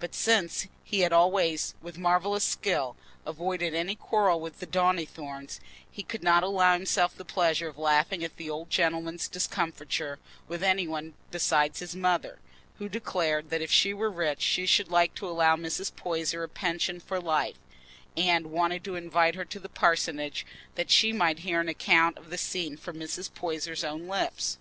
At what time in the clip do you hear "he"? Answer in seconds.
0.84-1.00, 5.90-6.02